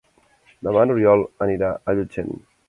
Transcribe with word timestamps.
Demà 0.67 0.85
n'Oriol 0.87 1.21
anirà 1.47 1.71
a 1.93 1.97
Llutxent. 2.01 2.35